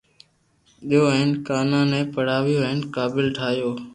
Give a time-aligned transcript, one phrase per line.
[0.87, 3.71] ديئو ھين ڪانا ني پڙاويو ھين قابل ٺايو